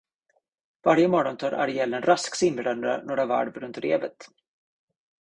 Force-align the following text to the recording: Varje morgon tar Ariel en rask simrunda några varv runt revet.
Varje 0.87 1.07
morgon 1.15 1.37
tar 1.43 1.57
Ariel 1.67 1.93
en 1.99 2.07
rask 2.07 2.35
simrunda 2.41 2.99
några 3.11 3.25
varv 3.33 3.53
runt 3.63 3.77
revet. 3.89 4.27